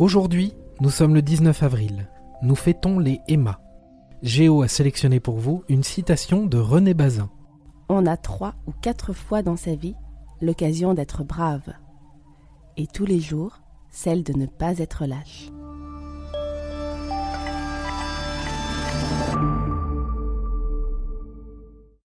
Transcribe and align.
Aujourd'hui, 0.00 0.54
nous 0.80 0.88
sommes 0.88 1.14
le 1.14 1.20
19 1.20 1.62
avril. 1.62 2.08
Nous 2.40 2.54
fêtons 2.54 2.98
les 2.98 3.20
Emma. 3.28 3.60
Géo 4.22 4.62
a 4.62 4.66
sélectionné 4.66 5.20
pour 5.20 5.36
vous 5.36 5.62
une 5.68 5.82
citation 5.82 6.46
de 6.46 6.56
René 6.56 6.94
Bazin. 6.94 7.28
On 7.90 8.06
a 8.06 8.16
trois 8.16 8.54
ou 8.66 8.72
quatre 8.72 9.12
fois 9.12 9.42
dans 9.42 9.56
sa 9.56 9.74
vie 9.74 9.96
l'occasion 10.40 10.94
d'être 10.94 11.22
brave. 11.22 11.74
Et 12.78 12.86
tous 12.86 13.04
les 13.04 13.20
jours, 13.20 13.60
celle 13.90 14.24
de 14.24 14.32
ne 14.32 14.46
pas 14.46 14.78
être 14.78 15.04
lâche. 15.04 15.50